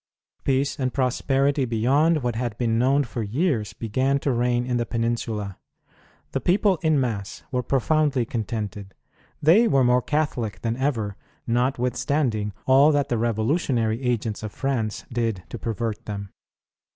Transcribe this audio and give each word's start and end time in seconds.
Peace 0.43 0.79
and 0.79 0.95
prosperity 0.95 1.63
beyond 1.63 2.23
what 2.23 2.33
had 2.35 2.57
been 2.57 2.79
known 2.79 3.03
for 3.03 3.21
years 3.21 3.73
began 3.73 4.17
to 4.21 4.31
reign 4.31 4.65
in 4.65 4.77
the 4.77 4.85
Peninsula. 4.87 5.59
The 6.31 6.41
people 6.41 6.77
in 6.81 6.99
mass 6.99 7.43
were 7.51 7.61
profoundly 7.61 8.25
contented. 8.25 8.95
They 9.43 9.67
were 9.67 9.83
more 9.83 10.01
Catholic 10.01 10.61
than 10.61 10.75
ever, 10.75 11.17
notwithstanding 11.45 12.51
all 12.65 12.91
that 12.93 13.09
the 13.09 13.15
revolu 13.17 13.57
tionary 13.61 13.99
agents 14.03 14.41
of 14.41 14.51
France 14.51 15.05
did 15.13 15.43
to 15.49 15.59
pervert 15.59 16.03
them. 16.05 16.31